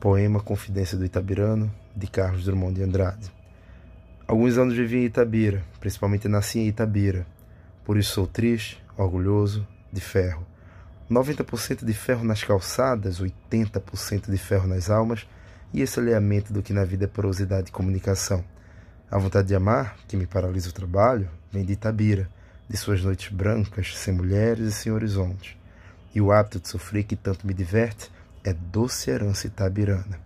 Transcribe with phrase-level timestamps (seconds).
[0.00, 3.32] Poema Confidência do Itabirano, de Carlos Drummond de Andrade.
[4.28, 7.26] Alguns anos vivi em Itabira, principalmente nasci em Itabira.
[7.84, 10.46] Por isso sou triste, orgulhoso, de ferro.
[11.10, 15.26] 90% de ferro nas calçadas, 80% de ferro nas almas,
[15.72, 18.44] e esse alinhamento do que na vida é porosidade e comunicação.
[19.10, 22.28] A vontade de amar, que me paralisa o trabalho, vem de Itabira,
[22.68, 25.56] de suas noites brancas, sem mulheres e sem horizontes.
[26.14, 28.10] E o hábito de sofrer que tanto me diverte
[28.46, 30.20] é doce herança itabirana.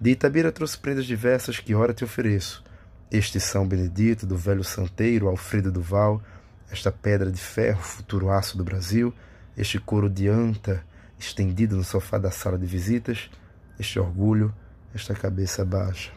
[0.00, 2.64] De Itabira trouxe prendas diversas que ora te ofereço.
[3.10, 6.22] Este São Benedito, do velho santeiro Alfredo Duval,
[6.70, 9.14] esta pedra de ferro, futuro aço do Brasil,
[9.54, 10.82] este couro de anta
[11.18, 13.30] estendido no sofá da sala de visitas,
[13.78, 14.52] este orgulho,
[14.94, 16.10] esta cabeça baixa.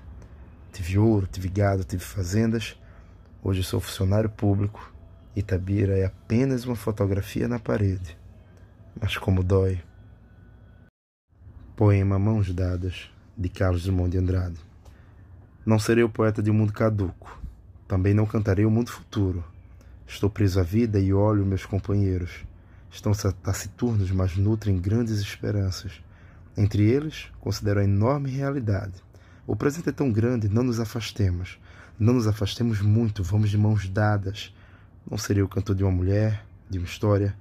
[0.72, 2.80] Tive ouro, tive gado, tive fazendas.
[3.44, 4.94] Hoje sou funcionário público.
[5.36, 8.18] Itabira é apenas uma fotografia na parede.
[9.00, 9.82] Mas como dói.
[11.76, 14.56] Poema Mãos Dadas, de Carlos Drummond de Andrade.
[15.66, 17.38] Não serei o poeta de um mundo caduco.
[17.86, 19.44] Também não cantarei o mundo futuro.
[20.08, 22.46] Estou preso à vida e olho meus companheiros.
[22.90, 26.02] Estão taciturnos, mas nutrem grandes esperanças.
[26.56, 28.94] Entre eles, considero a enorme realidade.
[29.46, 31.60] O presente é tão grande, não nos afastemos.
[32.00, 34.56] Não nos afastemos muito, vamos de mãos dadas.
[35.12, 37.36] Não serei o cantor de uma mulher, de uma história,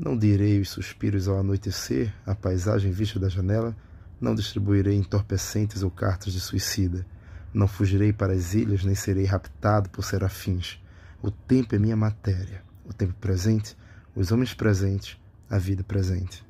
[0.00, 3.76] não direi os suspiros ao anoitecer, a paisagem vista da janela,
[4.20, 7.06] não distribuirei entorpecentes ou cartas de suicida.
[7.52, 10.80] Não fugirei para as ilhas, nem serei raptado por serafins.
[11.22, 13.76] O tempo é minha matéria, o tempo presente,
[14.14, 16.44] os homens presentes, a vida presente.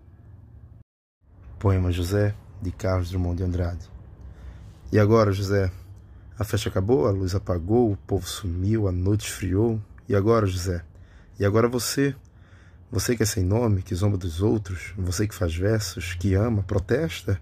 [1.58, 3.90] Poema José, de Carlos Drummond de Andrade.
[4.92, 5.70] E agora, José?
[6.38, 9.80] A festa acabou, a luz apagou, o povo sumiu, a noite esfriou.
[10.08, 10.82] E agora, José?
[11.38, 12.14] E agora você?
[12.90, 16.62] Você que é sem nome, que zomba dos outros, você que faz versos, que ama,
[16.62, 17.40] protesta?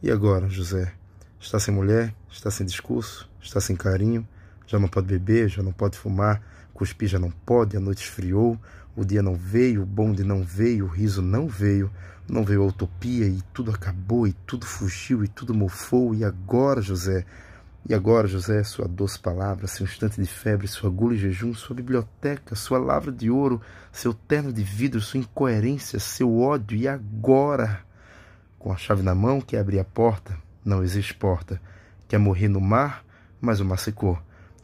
[0.00, 0.92] E agora, José?
[1.40, 4.26] Está sem mulher, está sem discurso, está sem carinho,
[4.64, 6.40] já não pode beber, já não pode fumar,
[6.72, 8.56] cuspir já não pode, a noite esfriou,
[8.94, 11.90] o dia não veio, o bonde não veio, o riso não veio,
[12.28, 13.26] não veio a utopia?
[13.26, 14.24] E tudo acabou?
[14.24, 15.24] E tudo fugiu?
[15.24, 16.14] E tudo mofou.
[16.14, 17.24] E agora, José?
[17.88, 21.74] E agora, José, sua doce palavra, seu instante de febre, sua agulha e jejum, sua
[21.74, 23.60] biblioteca, sua lavra de ouro,
[23.90, 26.78] seu terno de vidro, sua incoerência, seu ódio.
[26.78, 27.87] E agora?
[28.58, 30.36] Com a chave na mão, quer abrir a porta?
[30.64, 31.60] Não existe porta.
[32.08, 33.04] Quer morrer no mar?
[33.40, 34.18] Mas o mar secou.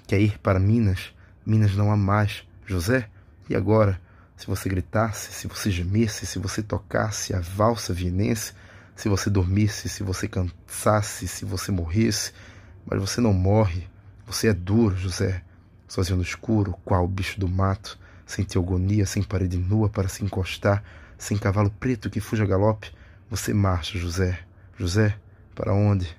[0.07, 1.15] Quer ir para Minas?
[1.47, 2.45] Minas não há mais.
[2.67, 3.09] José?
[3.49, 4.01] E agora?
[4.37, 8.53] Se você gritasse, se você gemesse, se você tocasse a valsa vienense,
[8.97, 12.33] se você dormisse, se você cansasse, se você morresse,
[12.85, 13.89] mas você não morre.
[14.27, 15.43] Você é duro, José.
[15.87, 20.83] Sozinho no escuro, qual bicho do mato, sem teogonia, sem parede nua para se encostar,
[21.17, 22.93] sem cavalo preto que fuja a galope,
[23.37, 24.39] você marcha, José.
[24.79, 25.19] José,
[25.55, 26.17] para onde?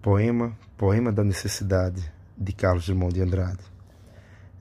[0.00, 3.64] Poema, Poema da Necessidade, de Carlos Drummond de Andrade.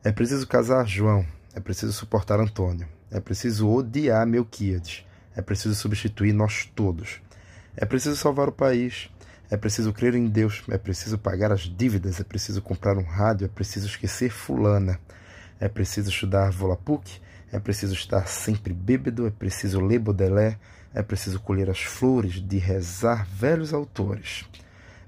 [0.03, 6.33] É preciso casar João, é preciso suportar Antônio, é preciso odiar Melquíades, é preciso substituir
[6.33, 7.21] nós todos.
[7.75, 9.07] É preciso salvar o país.
[9.51, 10.63] É preciso crer em Deus.
[10.67, 12.19] É preciso pagar as dívidas.
[12.19, 13.45] É preciso comprar um rádio.
[13.45, 14.99] É preciso esquecer Fulana.
[15.59, 17.21] É preciso estudar Volapük.
[17.51, 19.25] É preciso estar sempre bêbado.
[19.27, 20.57] É preciso ler Baudelaire.
[20.93, 24.45] É preciso colher as flores de rezar velhos autores.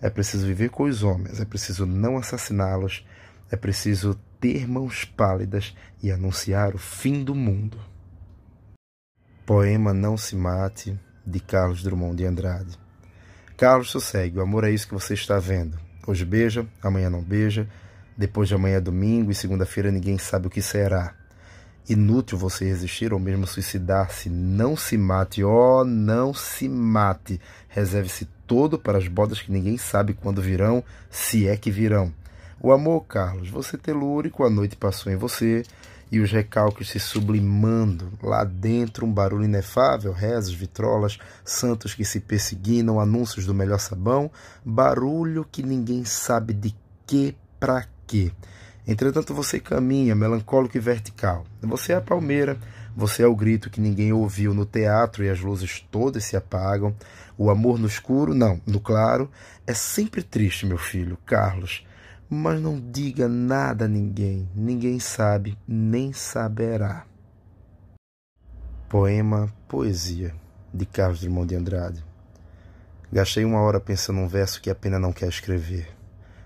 [0.02, 1.40] É preciso viver com os homens.
[1.40, 3.06] É preciso não assassiná-los.
[3.52, 7.78] É preciso ter mãos pálidas e anunciar o fim do mundo.
[9.46, 12.80] Poema Não Se Mate de Carlos Drummond de Andrade.
[13.58, 15.78] Carlos sossegue, o amor é isso que você está vendo.
[16.08, 17.68] Hoje beija, amanhã não beija,
[18.18, 21.19] depois de amanhã é domingo e segunda-feira ninguém sabe o que será.
[21.88, 24.30] Inútil você resistir ou mesmo suicidar-se.
[24.30, 27.40] Não se mate, ó, oh, não se mate.
[27.68, 32.14] Reserve-se todo para as bodas que ninguém sabe quando virão, se é que virão.
[32.60, 35.64] O amor, Carlos, você telúrico, a noite passou em você,
[36.12, 38.12] e os recalques se sublimando.
[38.22, 44.32] Lá dentro, um barulho inefável, rezas, vitrolas, santos que se perseguinam, anúncios do melhor sabão,
[44.66, 46.76] barulho que ninguém sabe de
[47.06, 48.32] que para quê.
[48.90, 51.46] Entretanto, você caminha, melancólico e vertical.
[51.62, 52.58] Você é a palmeira,
[52.96, 56.96] você é o grito que ninguém ouviu no teatro e as luzes todas se apagam.
[57.38, 59.30] O amor no escuro, não, no claro,
[59.68, 61.86] é sempre triste, meu filho, Carlos
[62.30, 67.06] mas não diga nada a ninguém, ninguém sabe, nem saberá.
[68.88, 70.36] Poema Poesia,
[70.72, 72.06] de Carlos Drummond de Andrade.
[73.12, 75.90] Gastei uma hora pensando num verso que a pena não quer escrever.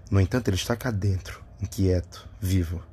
[0.10, 2.84] No entanto, ele está cá dentro, inquieto, vivo.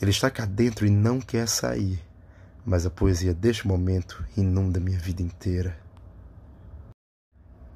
[0.00, 2.00] Ele está cá dentro e não quer sair.
[2.64, 5.76] Mas a poesia deste momento inunda minha vida inteira.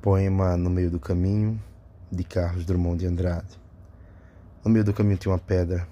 [0.02, 1.62] Poema No Meio do Caminho,
[2.10, 3.58] de Carlos Drummond de Andrade.
[4.64, 5.88] No meio do caminho tinha uma pedra.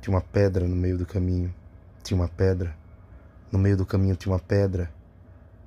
[0.00, 1.52] Tinha uma pedra no meio do caminho.
[2.02, 2.74] Tinha uma pedra.
[3.52, 4.90] No meio do caminho tinha uma pedra.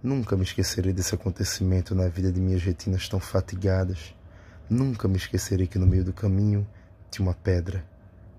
[0.01, 4.15] Nunca me esquecerei desse acontecimento na vida de minhas retinas tão fatigadas.
[4.69, 6.65] Nunca me esquecerei que no meio do caminho
[7.13, 7.85] tinha uma pedra.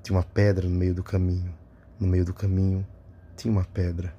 [0.03, 1.55] Tinha uma pedra no meio do caminho.
[2.01, 2.85] No meio do caminho
[3.37, 4.13] tinha uma pedra.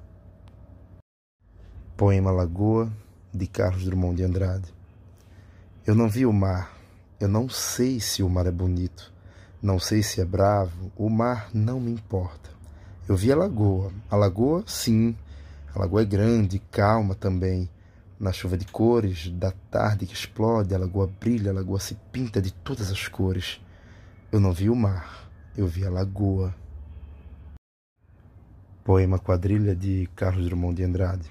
[1.94, 2.90] Poema Lagoa,
[3.34, 4.74] de Carlos Drummond de Andrade.
[5.86, 6.74] Eu não vi o mar.
[7.20, 9.12] Eu não sei se o mar é bonito.
[9.60, 10.90] Não sei se é bravo.
[10.96, 12.48] O mar não me importa.
[13.06, 13.92] Eu vi a lagoa.
[14.10, 15.14] A lagoa, sim.
[15.74, 17.68] A lagoa é grande, calma também.
[18.18, 22.40] Na chuva de cores, da tarde que explode, a lagoa brilha, a lagoa se pinta
[22.40, 23.60] de todas as cores.
[24.32, 25.30] Eu não vi o mar.
[25.56, 26.52] Eu vi a lagoa.
[28.82, 31.30] Poema Quadrilha de Carlos Drummond de Andrade.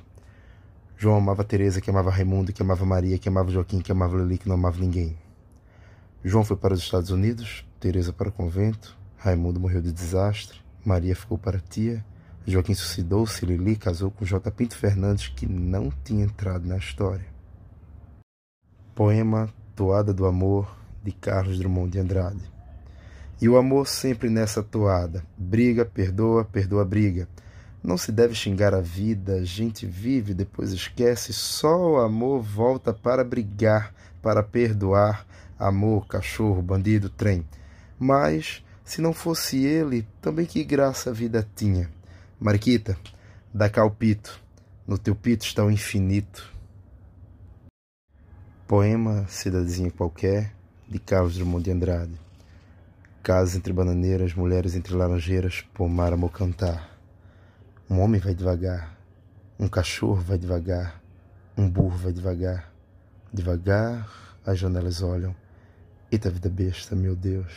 [0.96, 4.38] João amava Teresa, que amava Raimundo, que amava Maria, que amava Joaquim, que amava Lili,
[4.38, 5.18] que não amava ninguém.
[6.24, 11.16] João foi para os Estados Unidos, Teresa para o convento, Raimundo morreu de desastre, Maria
[11.16, 12.04] ficou para tia,
[12.48, 14.50] Joaquim suicidou-se, Lili casou com J.
[14.52, 17.26] Pinto Fernandes, que não tinha entrado na história.
[18.96, 22.55] Poema Toada do Amor, de Carlos Drummond de Andrade.
[23.46, 25.24] E o amor sempre nessa toada.
[25.38, 27.30] Briga, perdoa, perdoa, briga.
[27.84, 32.92] Não se deve xingar a vida, a gente vive, depois esquece, só o amor volta
[32.92, 35.28] para brigar, para perdoar.
[35.60, 37.46] Amor, cachorro, bandido, trem.
[38.00, 41.88] Mas, se não fosse ele, também que graça a vida tinha.
[42.40, 42.98] Mariquita,
[43.54, 44.42] dá cá o pito,
[44.88, 46.52] no teu pito está o infinito.
[48.68, 50.52] Poema Cidadezinha Qualquer,
[50.90, 52.25] de Carlos Drummond de Andrade.
[53.25, 56.95] Casas entre bananeiras, mulheres entre laranjeiras, pomar amor cantar.
[57.89, 58.95] Um homem vai devagar,
[59.60, 61.01] um cachorro vai devagar,
[61.57, 62.72] um burro vai devagar.
[63.33, 64.07] Devagar
[64.45, 65.36] as janelas olham.
[66.12, 67.51] Eita vida besta, meu Deus.